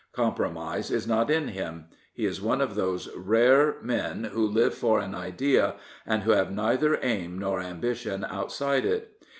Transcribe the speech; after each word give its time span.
Com 0.13 0.33
promise 0.33 0.89
is 0.89 1.05
not 1.05 1.29
in 1.29 1.49
him. 1.49 1.85
He 2.11 2.25
is 2.25 2.41
one 2.41 2.59
of 2.59 2.73
those 2.73 3.07
rare 3.15 3.75
men 3.83 4.23
who 4.33 4.47
live 4.47 4.73
for 4.73 4.97
an 4.99 5.13
idea, 5.13 5.75
and 6.07 6.23
who 6.23 6.31
have 6.31 6.51
neither 6.51 6.97
aim 7.03 7.37
nor 7.37 7.61
ambition 7.61 8.25
outside 8.27 8.83
it. 8.83 9.21